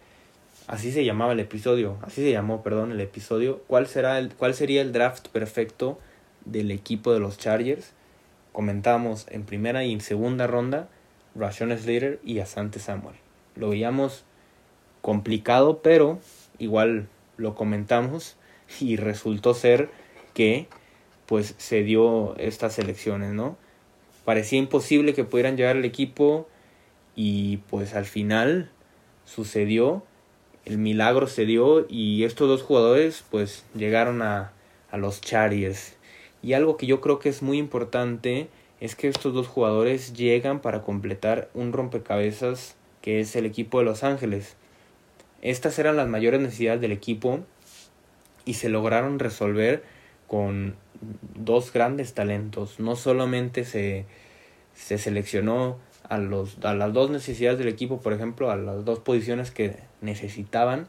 así 0.67 0.91
se 0.91 1.05
llamaba 1.05 1.33
el 1.33 1.39
episodio, 1.39 1.97
así 2.01 2.21
se 2.21 2.31
llamó, 2.31 2.63
perdón, 2.63 2.91
el 2.91 3.01
episodio, 3.01 3.63
cuál 3.67 3.87
será 3.87 4.19
el, 4.19 4.33
cuál 4.33 4.53
sería 4.53 4.81
el 4.81 4.91
draft 4.91 5.27
perfecto 5.29 5.99
del 6.45 6.71
equipo 6.71 7.13
de 7.13 7.19
los 7.19 7.37
Chargers 7.37 7.93
comentamos 8.53 9.25
en 9.29 9.43
primera 9.43 9.83
y 9.83 9.91
en 9.91 9.99
segunda 9.99 10.47
ronda 10.47 10.87
Rashawn 11.35 11.77
Slater 11.77 12.21
y 12.23 12.39
Asante 12.39 12.79
Samuel. 12.79 13.15
Lo 13.55 13.69
veíamos 13.69 14.23
complicado, 15.01 15.81
pero 15.81 16.19
igual 16.59 17.09
lo 17.35 17.55
comentamos 17.55 18.37
y 18.79 18.95
resultó 18.95 19.53
ser 19.53 19.89
que 20.33 20.67
pues 21.25 21.55
se 21.57 21.83
dio 21.83 22.37
estas 22.37 22.79
elecciones, 22.79 23.33
¿no? 23.33 23.57
Parecía 24.23 24.59
imposible 24.59 25.13
que 25.13 25.23
pudieran 25.25 25.57
llegar 25.57 25.75
al 25.75 25.85
equipo 25.85 26.47
y 27.15 27.57
pues 27.69 27.95
al 27.95 28.05
final 28.05 28.69
sucedió, 29.25 30.03
el 30.65 30.77
milagro 30.77 31.27
se 31.27 31.45
dio 31.45 31.85
y 31.89 32.23
estos 32.23 32.47
dos 32.47 32.61
jugadores 32.61 33.23
pues 33.29 33.65
llegaron 33.75 34.21
a, 34.21 34.51
a 34.91 34.97
los 34.97 35.21
Chargers 35.21 35.95
y 36.41 36.53
algo 36.53 36.77
que 36.77 36.85
yo 36.85 37.01
creo 37.01 37.19
que 37.19 37.29
es 37.29 37.41
muy 37.41 37.57
importante 37.57 38.49
es 38.81 38.95
que 38.95 39.07
estos 39.07 39.33
dos 39.33 39.47
jugadores 39.47 40.13
llegan 40.13 40.59
para 40.59 40.83
completar 40.83 41.49
un 41.53 41.71
rompecabezas 41.71 42.75
que 43.01 43.21
es 43.21 43.35
el 43.37 43.45
equipo 43.45 43.79
de 43.79 43.85
Los 43.85 44.03
Ángeles. 44.03 44.55
Estas 45.41 45.79
eran 45.79 45.95
las 45.95 46.07
mayores 46.07 46.41
necesidades 46.41 46.81
del 46.81 46.91
equipo 46.91 47.39
y 48.45 48.55
se 48.55 48.69
lograron 48.69 49.19
resolver 49.19 49.83
con 50.27 50.75
dos 51.35 51.71
grandes 51.71 52.13
talentos. 52.13 52.79
No 52.79 52.95
solamente 52.95 53.63
se, 53.63 54.05
se 54.73 54.97
seleccionó 54.97 55.77
a, 56.07 56.17
los, 56.17 56.57
a 56.63 56.73
las 56.73 56.93
dos 56.93 57.09
necesidades 57.09 57.59
del 57.59 57.67
equipo, 57.67 58.01
por 58.01 58.13
ejemplo, 58.13 58.51
a 58.51 58.55
las 58.55 58.85
dos 58.85 58.99
posiciones 58.99 59.51
que 59.51 59.77
necesitaban, 60.01 60.87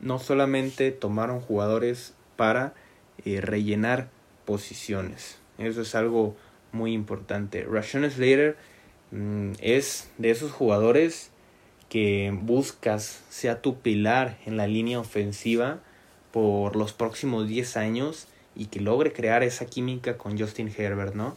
no 0.00 0.18
solamente 0.18 0.90
tomaron 0.90 1.40
jugadores 1.40 2.14
para 2.36 2.74
eh, 3.24 3.40
rellenar 3.40 4.08
posiciones. 4.44 5.38
Eso 5.58 5.82
es 5.82 5.94
algo 5.94 6.36
muy 6.72 6.92
importante. 6.92 7.64
Rashawn 7.64 8.10
Slater 8.10 8.56
mm, 9.10 9.52
es 9.60 10.10
de 10.18 10.30
esos 10.30 10.52
jugadores 10.52 11.30
que 11.88 12.36
buscas 12.42 13.22
sea 13.30 13.62
tu 13.62 13.78
pilar 13.78 14.38
en 14.46 14.56
la 14.56 14.66
línea 14.66 14.98
ofensiva 14.98 15.80
por 16.32 16.76
los 16.76 16.92
próximos 16.92 17.46
10 17.46 17.76
años 17.76 18.26
y 18.56 18.66
que 18.66 18.80
logre 18.80 19.12
crear 19.12 19.42
esa 19.42 19.66
química 19.66 20.18
con 20.18 20.38
Justin 20.38 20.72
Herbert, 20.76 21.14
¿no? 21.14 21.36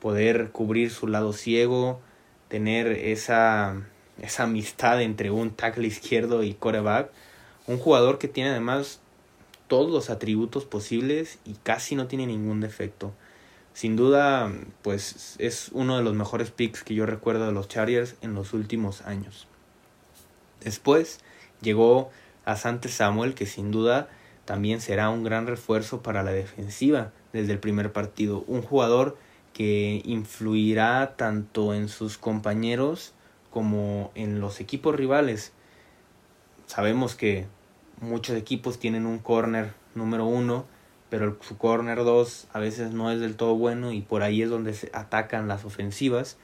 Poder 0.00 0.50
cubrir 0.50 0.90
su 0.90 1.06
lado 1.06 1.32
ciego, 1.32 2.00
tener 2.48 2.88
esa, 2.88 3.82
esa 4.20 4.44
amistad 4.44 5.02
entre 5.02 5.30
un 5.30 5.50
tackle 5.50 5.86
izquierdo 5.86 6.42
y 6.42 6.54
coreback. 6.54 7.10
Un 7.66 7.78
jugador 7.78 8.18
que 8.18 8.28
tiene 8.28 8.50
además 8.50 9.00
todos 9.68 9.90
los 9.90 10.10
atributos 10.10 10.64
posibles 10.64 11.38
y 11.44 11.54
casi 11.54 11.96
no 11.96 12.06
tiene 12.06 12.26
ningún 12.26 12.60
defecto. 12.60 13.12
Sin 13.72 13.96
duda, 13.96 14.52
pues 14.82 15.36
es 15.38 15.68
uno 15.72 15.98
de 15.98 16.02
los 16.02 16.14
mejores 16.14 16.50
picks 16.50 16.82
que 16.82 16.94
yo 16.94 17.04
recuerdo 17.04 17.46
de 17.46 17.52
los 17.52 17.68
Chargers 17.68 18.14
en 18.22 18.34
los 18.34 18.54
últimos 18.54 19.02
años. 19.02 19.48
Después 20.60 21.20
llegó 21.60 22.10
a 22.44 22.56
Sante 22.56 22.88
Samuel, 22.88 23.34
que 23.34 23.44
sin 23.44 23.70
duda 23.70 24.08
también 24.46 24.80
será 24.80 25.10
un 25.10 25.24
gran 25.24 25.46
refuerzo 25.46 26.02
para 26.02 26.22
la 26.22 26.32
defensiva 26.32 27.12
desde 27.32 27.52
el 27.52 27.58
primer 27.58 27.92
partido. 27.92 28.44
Un 28.46 28.62
jugador 28.62 29.18
que 29.56 30.02
influirá 30.04 31.14
tanto 31.16 31.72
en 31.72 31.88
sus 31.88 32.18
compañeros 32.18 33.14
como 33.50 34.10
en 34.14 34.38
los 34.38 34.60
equipos 34.60 34.94
rivales. 34.94 35.54
Sabemos 36.66 37.14
que 37.14 37.46
muchos 38.02 38.36
equipos 38.36 38.78
tienen 38.78 39.06
un 39.06 39.18
corner 39.18 39.72
número 39.94 40.26
uno, 40.26 40.66
pero 41.08 41.38
su 41.40 41.56
corner 41.56 42.04
2 42.04 42.48
a 42.52 42.58
veces 42.58 42.92
no 42.92 43.10
es 43.10 43.18
del 43.18 43.36
todo 43.36 43.54
bueno 43.54 43.92
y 43.92 44.02
por 44.02 44.22
ahí 44.22 44.42
es 44.42 44.50
donde 44.50 44.74
se 44.74 44.90
atacan 44.92 45.48
las 45.48 45.64
ofensivas. 45.64 46.36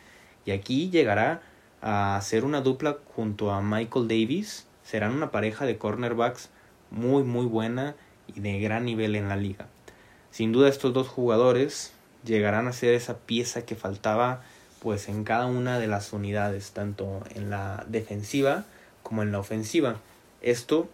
Y 0.47 0.52
aquí 0.52 0.88
llegará 0.88 1.42
a 1.83 2.19
ser 2.23 2.47
una 2.47 2.62
dupla 2.62 2.97
junto 3.14 3.50
a 3.50 3.61
Michael 3.61 4.09
Davis. 4.09 4.66
Serán 4.85 5.12
una 5.12 5.31
pareja 5.31 5.66
de 5.66 5.76
cornerbacks 5.76 6.49
muy 6.90 7.25
muy 7.25 7.45
buena 7.45 7.95
y 8.35 8.40
de 8.40 8.59
gran 8.59 8.87
nivel 8.87 9.16
en 9.16 9.28
la 9.28 9.37
liga. 9.37 9.69
Sin 10.31 10.50
duda 10.50 10.71
estos 10.71 10.95
dos 10.95 11.09
jugadores 11.09 11.92
llegarán 12.25 12.69
a 12.69 12.73
ser 12.73 12.95
esa 12.95 13.19
pieza 13.19 13.64
que 13.64 13.75
faltaba 13.75 14.43
pues 14.81 15.09
en 15.09 15.25
cada 15.25 15.47
una 15.47 15.79
de 15.79 15.87
las 15.87 16.12
unidades, 16.12 16.73
tanto 16.73 17.23
en 17.35 17.50
la 17.50 17.85
defensiva 17.88 18.64
como 19.02 19.23
en 19.23 19.31
la 19.31 19.38
ofensiva. 19.38 20.00
Esto 20.41 20.88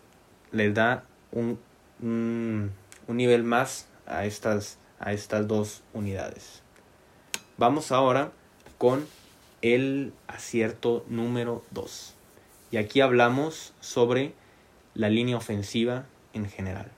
les 0.52 0.74
da 0.74 1.04
un, 1.32 1.58
un, 2.02 2.72
nivel 3.08 3.44
más 3.44 3.86
a 4.06 4.26
estas, 4.26 4.78
a 5.00 5.12
estas 5.12 5.48
dos 5.48 5.82
unidades. 5.94 6.62
Vamos 7.56 7.90
ahora 7.90 8.30
con 8.76 9.06
el 9.62 10.12
acierto 10.26 11.04
número 11.08 11.64
2. 11.70 12.14
Y 12.70 12.76
aquí 12.76 13.00
hablamos 13.00 13.72
sobre 13.80 14.34
la 14.94 15.08
línea 15.08 15.36
ofensiva 15.36 16.04
en 16.34 16.48
general. 16.50 16.90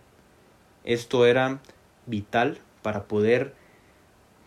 Esto 0.85 1.27
era 1.27 1.61
vital 2.07 2.59
para 2.83 3.05
poder 3.05 3.55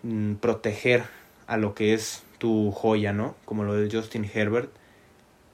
mm, 0.03 0.35
proteger 0.35 1.03
a 1.47 1.57
lo 1.57 1.73
que 1.75 1.93
es 1.93 2.23
tu 2.37 2.71
joya, 2.71 3.13
¿no? 3.13 3.35
Como 3.45 3.63
lo 3.63 3.73
de 3.73 3.89
Justin 3.89 4.29
Herbert. 4.31 4.69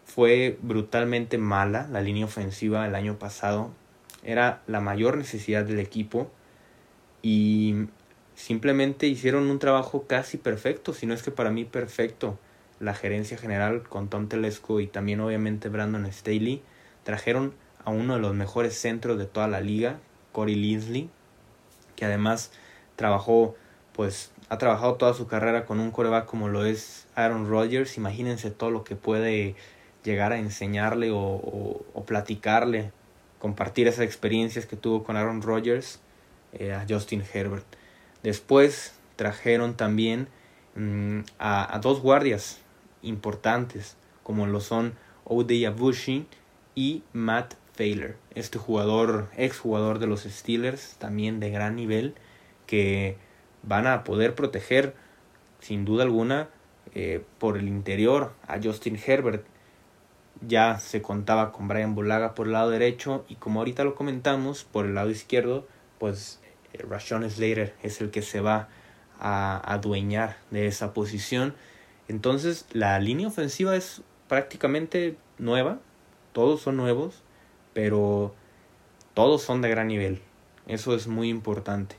fue 0.06 0.58
brutalmente 0.64 1.38
mala 1.38 1.88
la 1.92 2.02
línea 2.02 2.26
ofensiva 2.26 2.86
el 2.88 2.96
año 2.96 3.20
pasado. 3.20 3.72
Era 4.24 4.62
la 4.68 4.82
mayor 4.82 5.18
necesidad 5.18 5.66
del 5.66 5.80
equipo 5.80 6.32
y 7.22 7.88
simplemente 8.36 9.06
hicieron 9.08 9.50
un 9.52 9.60
trabajo 9.60 10.08
casi 10.08 10.38
perfecto, 10.38 10.94
si 10.94 11.06
no 11.06 11.14
es 11.14 11.22
que 11.22 11.32
para 11.32 11.52
mí 11.52 11.66
perfecto. 11.66 12.40
La 12.80 12.96
gerencia 12.96 13.38
general 13.38 13.84
con 13.84 14.10
Tom 14.10 14.28
Telesco 14.30 14.80
y 14.80 14.88
también 14.88 15.20
obviamente 15.20 15.70
Brandon 15.70 16.12
Staley 16.12 16.64
trajeron 17.04 17.54
a 17.84 17.92
uno 17.92 18.16
de 18.16 18.22
los 18.22 18.34
mejores 18.34 18.76
centros 18.80 19.18
de 19.18 19.26
toda 19.26 19.48
la 19.48 19.62
liga, 19.62 20.00
Corey 20.32 20.56
Linsley, 20.56 21.10
que 21.96 22.06
además 22.06 22.52
trabajó, 22.96 23.56
pues 23.94 24.32
ha 24.50 24.58
trabajado 24.58 24.96
toda 24.96 25.14
su 25.14 25.28
carrera 25.28 25.66
con 25.66 25.80
un 25.80 25.92
coreback 25.92 26.26
como 26.26 26.50
lo 26.50 26.66
es 26.66 27.08
Aaron 27.16 27.48
Rodgers. 27.48 27.98
Imagínense 27.98 28.50
todo 28.50 28.72
lo 28.72 28.84
que 28.84 28.96
puede 28.96 29.56
llegar 30.04 30.32
a 30.32 30.40
enseñarle 30.40 31.12
o, 31.14 31.86
platicarle, 32.08 32.92
compartir 33.38 33.88
esas 33.88 34.06
experiencias 34.06 34.66
que 34.66 34.76
tuvo 34.76 35.04
con 35.04 35.18
Aaron 35.18 35.44
Rodgers 35.44 36.00
eh, 36.54 36.74
a 36.74 36.86
Justin 36.90 37.24
Herbert. 37.32 37.66
Después 38.24 38.96
trajeron 39.16 39.76
también 39.76 40.28
mm, 40.76 41.20
a, 41.38 41.80
dos 41.82 42.02
guardias 42.02 42.60
importantes, 43.04 43.98
como 44.24 44.48
lo 44.48 44.62
son 44.62 44.96
Ode 45.26 45.68
Abushi 45.68 46.26
y 46.74 47.04
Matt 47.14 47.54
Failer. 47.74 48.18
Este 48.34 48.58
jugador, 48.58 49.30
ex 49.38 49.60
jugador 49.60 50.00
de 50.00 50.08
los 50.08 50.24
Steelers, 50.24 50.96
también 50.98 51.40
de 51.40 51.52
gran 51.52 51.76
nivel, 51.76 52.16
que 52.66 53.18
van 53.64 53.88
a 53.88 54.04
poder 54.04 54.36
proteger, 54.36 54.96
sin 55.60 55.86
duda 55.86 56.04
alguna, 56.04 56.50
eh, 56.96 57.24
por 57.38 57.58
el 57.58 57.68
interior 57.68 58.34
a 58.48 58.60
Justin 58.62 59.00
Herbert. 59.04 59.46
Ya 60.42 60.80
se 60.80 61.02
contaba 61.02 61.52
con 61.52 61.68
Brian 61.68 61.96
Bulaga 61.96 62.34
por 62.34 62.48
el 62.48 62.54
lado 62.54 62.70
derecho 62.70 63.26
y 63.28 63.36
como 63.36 63.60
ahorita 63.60 63.84
lo 63.84 63.96
comentamos, 63.96 64.64
por 64.64 64.86
el 64.86 64.96
lado 64.96 65.10
izquierdo, 65.10 65.68
pues 65.98 66.40
eh, 66.74 66.84
Rashon 66.88 67.30
Slater 67.30 67.76
es 67.84 68.02
el 68.02 68.10
que 68.10 68.22
se 68.22 68.40
va 68.40 68.70
a 69.20 69.58
adueñar 69.74 70.38
de 70.50 70.68
esa 70.68 70.94
posición. 70.94 71.54
Entonces 72.08 72.66
la 72.72 73.00
línea 73.00 73.28
ofensiva 73.28 73.76
es 73.76 74.02
prácticamente 74.28 75.18
nueva, 75.38 75.80
todos 76.32 76.62
son 76.62 76.78
nuevos, 76.78 77.24
pero 77.74 78.34
todos 79.14 79.42
son 79.42 79.62
de 79.62 79.70
gran 79.70 79.88
nivel. 79.88 80.22
Eso 80.68 80.96
es 80.96 81.08
muy 81.08 81.30
importante. 81.30 81.98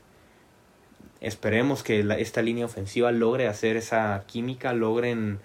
Esperemos 1.21 1.83
que 1.83 2.03
esta 2.19 2.41
línea 2.41 2.65
ofensiva 2.65 3.11
logre 3.11 3.47
hacer 3.47 3.77
esa 3.77 4.23
química, 4.25 4.73
logren 4.73 5.39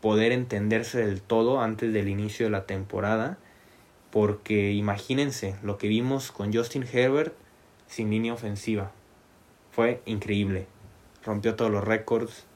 poder 0.00 0.30
entenderse 0.30 1.04
del 1.04 1.20
todo 1.20 1.60
antes 1.60 1.92
del 1.92 2.08
inicio 2.08 2.46
de 2.46 2.50
la 2.50 2.66
temporada. 2.66 3.36
Porque 4.12 4.72
imagínense 4.72 5.56
lo 5.62 5.76
que 5.76 5.88
vimos 5.88 6.30
con 6.30 6.52
Justin 6.52 6.86
Herbert 6.90 7.34
sin 7.88 8.10
línea 8.10 8.32
ofensiva. 8.32 8.92
Fue 9.72 10.02
increíble. 10.06 10.66
Rompió 11.24 11.56
todos 11.56 11.72
los 11.72 11.82
récords. 11.82 12.46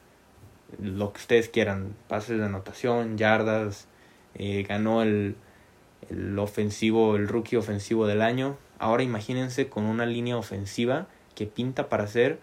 Lo 0.79 1.11
que 1.11 1.19
ustedes 1.19 1.49
quieran. 1.49 1.95
Pases 2.07 2.37
de 2.37 2.45
anotación, 2.45 3.17
yardas. 3.17 3.87
Eh, 4.35 4.63
ganó 4.69 5.01
el, 5.01 5.35
el 6.09 6.39
ofensivo, 6.39 7.17
el 7.17 7.27
rookie 7.27 7.57
ofensivo 7.57 8.07
del 8.07 8.21
año. 8.21 8.55
Ahora 8.79 9.03
imagínense 9.03 9.67
con 9.67 9.83
una 9.83 10.05
línea 10.05 10.37
ofensiva 10.37 11.07
que 11.37 11.45
pinta 11.45 11.87
para 11.87 12.07
ser 12.07 12.39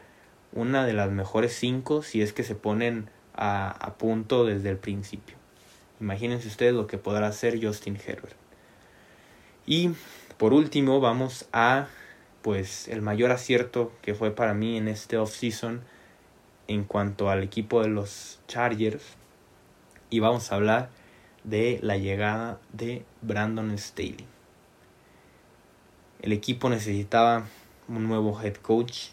una 0.52 0.86
de 0.86 0.92
las 0.92 1.10
mejores 1.10 1.52
cinco 1.52 2.02
si 2.02 2.22
es 2.22 2.32
que 2.32 2.44
se 2.44 2.54
ponen 2.54 3.10
a, 3.34 3.70
a 3.70 3.94
punto 3.94 4.44
desde 4.46 4.70
el 4.70 4.76
principio. 4.76 5.34
Imagínense 6.00 6.46
ustedes 6.46 6.74
lo 6.74 6.86
que 6.86 6.96
podrá 6.96 7.26
hacer 7.26 7.58
Justin 7.60 7.96
Herbert. 7.96 8.36
Y 9.66 9.90
por 10.38 10.52
último 10.52 11.00
vamos 11.00 11.48
a 11.52 11.88
pues 12.40 12.86
el 12.86 13.02
mayor 13.02 13.32
acierto 13.32 13.90
que 14.00 14.14
fue 14.14 14.30
para 14.30 14.54
mí 14.54 14.76
en 14.76 14.86
este 14.86 15.18
offseason 15.18 15.82
en 16.68 16.84
cuanto 16.84 17.30
al 17.30 17.42
equipo 17.42 17.82
de 17.82 17.88
los 17.88 18.38
Chargers 18.46 19.02
y 20.08 20.20
vamos 20.20 20.52
a 20.52 20.54
hablar 20.54 20.88
de 21.42 21.80
la 21.82 21.96
llegada 21.96 22.60
de 22.72 23.04
Brandon 23.22 23.76
Staley. 23.76 24.24
El 26.22 26.32
equipo 26.32 26.70
necesitaba 26.70 27.46
un 27.88 28.06
nuevo 28.08 28.40
head 28.40 28.56
coach, 28.56 29.08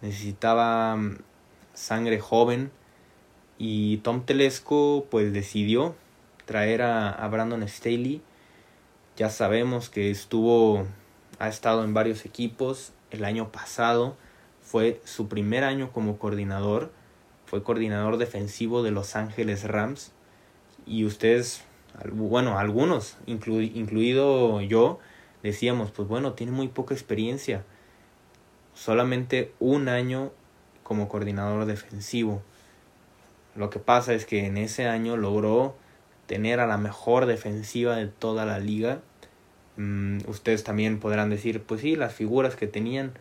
necesitaba 0.00 0.96
mm, 0.96 1.18
sangre 1.74 2.20
joven 2.20 2.70
y 3.58 3.98
Tom 3.98 4.24
Telesco 4.24 5.06
pues 5.10 5.32
decidió 5.32 5.94
traer 6.44 6.82
a, 6.82 7.10
a 7.10 7.28
Brandon 7.28 7.66
Staley. 7.68 8.22
Ya 9.16 9.30
sabemos 9.30 9.88
que 9.88 10.10
estuvo, 10.10 10.86
ha 11.38 11.48
estado 11.48 11.84
en 11.84 11.94
varios 11.94 12.24
equipos. 12.24 12.92
El 13.10 13.24
año 13.24 13.52
pasado 13.52 14.16
fue 14.62 15.00
su 15.04 15.28
primer 15.28 15.64
año 15.64 15.92
como 15.92 16.18
coordinador. 16.18 16.90
Fue 17.46 17.62
coordinador 17.62 18.16
defensivo 18.16 18.82
de 18.82 18.90
Los 18.90 19.14
Ángeles 19.14 19.64
Rams. 19.64 20.12
Y 20.86 21.04
ustedes, 21.04 21.62
bueno, 22.10 22.58
algunos, 22.58 23.18
incluido 23.26 24.60
yo, 24.62 24.98
decíamos, 25.42 25.90
pues 25.90 26.08
bueno, 26.08 26.32
tiene 26.32 26.50
muy 26.50 26.68
poca 26.68 26.94
experiencia 26.94 27.64
solamente 28.74 29.52
un 29.60 29.88
año 29.88 30.32
como 30.82 31.08
coordinador 31.08 31.66
defensivo. 31.66 32.42
Lo 33.54 33.70
que 33.70 33.78
pasa 33.78 34.14
es 34.14 34.24
que 34.24 34.46
en 34.46 34.56
ese 34.56 34.86
año 34.88 35.16
logró 35.16 35.76
tener 36.26 36.60
a 36.60 36.66
la 36.66 36.78
mejor 36.78 37.26
defensiva 37.26 37.96
de 37.96 38.06
toda 38.06 38.46
la 38.46 38.58
liga. 38.58 39.00
Mm, 39.76 40.18
ustedes 40.26 40.64
también 40.64 41.00
podrán 41.00 41.30
decir, 41.30 41.62
pues 41.62 41.80
sí, 41.82 41.96
las 41.96 42.14
figuras 42.14 42.56
que 42.56 42.66
tenían 42.66 43.12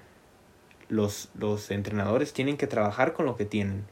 los, 0.89 1.29
los 1.37 1.71
entrenadores 1.71 2.33
tienen 2.33 2.57
que 2.57 2.67
trabajar 2.67 3.13
con 3.13 3.25
lo 3.25 3.35
que 3.35 3.45
tienen. 3.45 3.85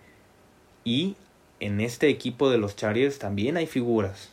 Y 0.83 1.15
en 1.59 1.81
este 1.81 2.09
equipo 2.09 2.49
de 2.49 2.57
los 2.57 2.75
Chargers 2.75 3.19
también 3.19 3.57
hay 3.57 3.67
figuras. 3.67 4.29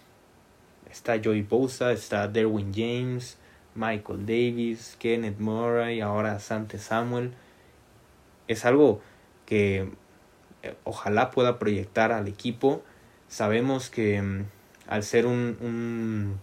Está 0.91 1.21
Joey 1.23 1.43
Bosa, 1.43 1.93
está 1.93 2.29
Derwin 2.29 2.73
James, 2.73 3.37
Michael 3.77 4.27
Davis, 4.27 4.97
Kenneth 4.99 5.39
Murray, 5.39 6.01
ahora 6.01 6.39
Sante 6.41 6.79
Samuel. 6.79 7.33
Es 8.49 8.65
algo 8.65 9.01
que 9.45 9.91
eh, 10.63 10.75
ojalá 10.85 11.31
pueda 11.31 11.59
proyectar 11.59 12.13
al 12.13 12.29
equipo. 12.29 12.83
Sabemos 13.29 13.91
que 13.91 14.21
mm, 14.21 14.45
al 14.89 15.03
ser 15.03 15.27
un, 15.27 15.57
un, 15.61 16.39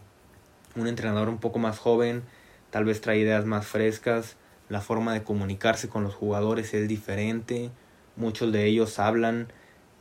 un 0.76 0.88
entrenador 0.88 1.30
un 1.30 1.39
poco 1.39 1.60
más 1.60 1.80
joven, 1.80 2.24
tal 2.69 2.86
vez 2.86 3.02
trae 3.02 3.19
ideas 3.19 3.46
más 3.46 3.65
frescas, 3.65 4.36
la 4.69 4.82
forma 4.82 5.13
de 5.13 5.24
comunicarse 5.24 5.89
con 5.89 6.04
los 6.04 6.13
jugadores 6.15 6.74
es 6.74 6.88
diferente. 6.88 7.69
Muchos 8.15 8.52
de 8.52 8.65
ellos 8.65 9.00
hablan 9.00 9.48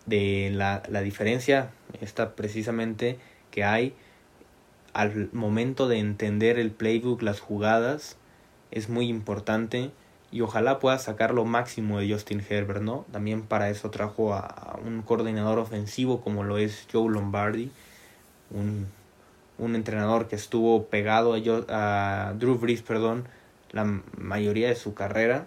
de 0.06 0.50
la, 0.52 0.82
la 0.88 1.00
diferencia, 1.00 1.70
esta 2.00 2.34
precisamente 2.34 3.18
que 3.50 3.64
hay 3.64 3.94
al 4.92 5.30
momento 5.32 5.88
de 5.88 5.98
entender 5.98 6.58
el 6.58 6.70
playbook, 6.70 7.22
las 7.22 7.40
jugadas, 7.40 8.16
es 8.70 8.88
muy 8.88 9.08
importante 9.08 9.90
y 10.30 10.40
ojalá 10.40 10.78
pueda 10.78 10.98
sacar 10.98 11.34
lo 11.34 11.44
máximo 11.44 11.98
de 11.98 12.10
Justin 12.10 12.42
Herbert, 12.48 12.82
¿no? 12.82 13.04
También 13.12 13.42
para 13.42 13.68
eso 13.70 13.90
trajo 13.90 14.32
a, 14.34 14.78
un 14.84 15.02
coordinador 15.02 15.58
ofensivo 15.58 16.22
como 16.22 16.42
lo 16.42 16.58
es 16.58 16.86
Joe 16.90 17.10
Lombardi, 17.10 17.70
un, 18.50 18.86
un 19.58 19.76
entrenador 19.76 20.28
que 20.28 20.36
estuvo 20.36 20.86
pegado 20.86 21.34
a, 21.34 22.28
a 22.28 22.32
Drew 22.34 22.58
Brees, 22.58 22.82
perdón, 22.82 23.28
la 23.72 23.84
mayoría 24.16 24.68
de 24.68 24.74
su 24.74 24.94
carrera. 24.94 25.46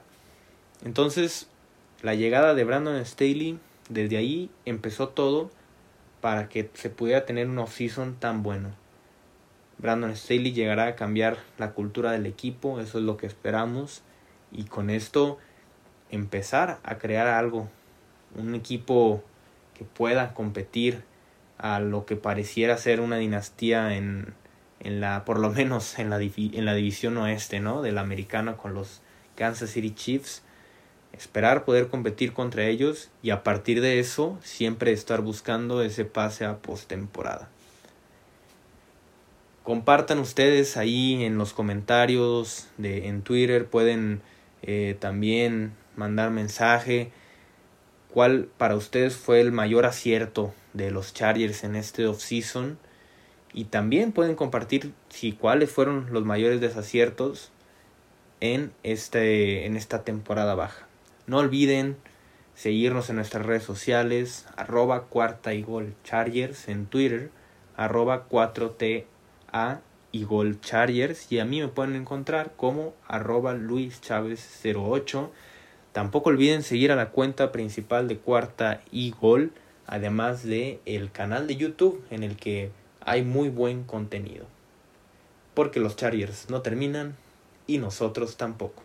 Entonces, 0.83 1.47
la 2.03 2.13
llegada 2.13 2.53
de 2.53 2.63
Brandon 2.63 3.03
Staley, 3.03 3.57
desde 3.89 4.17
ahí 4.17 4.51
empezó 4.65 5.09
todo 5.09 5.49
para 6.21 6.47
que 6.47 6.69
se 6.73 6.89
pudiera 6.89 7.25
tener 7.25 7.47
un 7.47 7.57
off-season 7.57 8.15
tan 8.19 8.43
bueno. 8.43 8.69
Brandon 9.77 10.15
Staley 10.15 10.53
llegará 10.53 10.87
a 10.87 10.95
cambiar 10.95 11.37
la 11.57 11.71
cultura 11.71 12.11
del 12.11 12.25
equipo, 12.25 12.79
eso 12.79 12.99
es 12.99 13.03
lo 13.03 13.17
que 13.17 13.27
esperamos. 13.27 14.03
Y 14.51 14.65
con 14.65 14.89
esto 14.89 15.37
empezar 16.09 16.79
a 16.83 16.97
crear 16.97 17.27
algo, 17.27 17.69
un 18.35 18.55
equipo 18.55 19.23
que 19.73 19.83
pueda 19.83 20.33
competir 20.33 21.03
a 21.57 21.79
lo 21.79 22.05
que 22.05 22.15
pareciera 22.15 22.77
ser 22.77 23.01
una 23.01 23.17
dinastía 23.17 23.95
en, 23.95 24.33
en 24.79 25.01
la, 25.01 25.25
por 25.25 25.39
lo 25.39 25.49
menos 25.51 25.99
en 25.99 26.09
la, 26.09 26.19
en 26.21 26.65
la 26.65 26.73
división 26.73 27.17
oeste, 27.17 27.59
¿no? 27.59 27.81
De 27.81 27.91
la 27.91 28.01
americana 28.01 28.57
con 28.57 28.73
los 28.73 29.01
Kansas 29.35 29.71
City 29.71 29.91
Chiefs. 29.91 30.41
Esperar 31.11 31.63
poder 31.63 31.87
competir 31.87 32.33
contra 32.33 32.65
ellos 32.65 33.09
y 33.21 33.29
a 33.29 33.41
partir 33.43 33.79
de 33.79 33.99
eso 33.99 34.37
siempre 34.43 34.91
estar 34.91 35.21
buscando 35.21 35.81
ese 35.81 36.03
pase 36.03 36.43
a 36.43 36.57
postemporada. 36.57 37.49
Compartan 39.65 40.19
ustedes 40.19 40.77
ahí 40.77 41.23
en 41.23 41.39
los 41.39 41.53
comentarios 41.53 42.67
de, 42.77 43.07
en 43.07 43.23
Twitter, 43.23 43.65
pueden 43.65 44.21
eh, 44.61 44.95
también 44.99 45.73
mandar 45.95 46.29
mensaje. 46.29 47.11
¿Cuál 48.13 48.47
para 48.59 48.75
ustedes 48.75 49.15
fue 49.15 49.41
el 49.41 49.51
mayor 49.51 49.87
acierto 49.87 50.53
de 50.73 50.91
los 50.91 51.15
Chargers 51.15 51.63
en 51.63 51.75
este 51.75 52.05
offseason? 52.05 52.77
Y 53.53 53.65
también 53.65 54.11
pueden 54.11 54.35
compartir 54.35 54.93
si 55.09 55.31
cuáles 55.31 55.71
fueron 55.71 56.13
los 56.13 56.23
mayores 56.25 56.61
desaciertos 56.61 57.51
en, 58.41 58.71
este, 58.83 59.65
en 59.65 59.77
esta 59.77 60.03
temporada 60.03 60.53
baja. 60.53 60.85
No 61.25 61.39
olviden 61.39 61.97
seguirnos 62.53 63.09
en 63.09 63.15
nuestras 63.15 63.43
redes 63.43 63.63
sociales, 63.63 64.45
arroba 64.57 65.05
cuarta 65.05 65.55
y 65.55 65.63
gol 65.63 65.95
chargers 66.03 66.67
en 66.67 66.85
Twitter, 66.85 67.31
arroba 67.75 68.29
4TA 68.29 69.05
y 70.11 70.25
gol 70.25 70.59
chargers 70.59 71.31
y 71.31 71.39
a 71.39 71.45
mí 71.45 71.61
me 71.61 71.69
pueden 71.69 71.95
encontrar 71.95 72.53
como 72.57 72.93
arroba 73.07 73.53
Luis 73.53 74.01
Chávez 74.01 74.61
08. 74.63 75.31
Tampoco 75.93 76.29
olviden 76.29 76.61
seguir 76.61 76.91
a 76.91 76.97
la 76.97 77.11
cuenta 77.11 77.53
principal 77.53 78.09
de 78.09 78.17
cuarta 78.17 78.81
y 78.91 79.11
además 79.87 80.43
de 80.43 80.81
el 80.85 81.09
canal 81.11 81.47
de 81.47 81.55
YouTube 81.55 82.03
en 82.09 82.23
el 82.23 82.35
que 82.35 82.71
hay 82.99 83.23
muy 83.23 83.47
buen 83.47 83.83
contenido. 83.83 84.45
Porque 85.53 85.79
los 85.79 85.95
Chargers 85.95 86.49
no 86.49 86.61
terminan 86.61 87.15
y 87.65 87.77
nosotros 87.77 88.35
tampoco. 88.35 88.83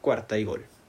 Cuarta 0.00 0.38
y. 0.38 0.79